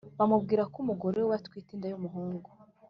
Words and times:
Bamubwira 0.17 0.63
ko 0.71 0.77
umugore 0.83 1.17
we 1.27 1.33
atwite 1.39 1.69
inda 1.73 1.87
y'umuhungu 1.89 2.49